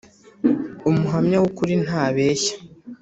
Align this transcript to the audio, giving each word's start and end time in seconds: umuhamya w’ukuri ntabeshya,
umuhamya 0.89 1.37
w’ukuri 1.39 1.73
ntabeshya, 1.85 2.53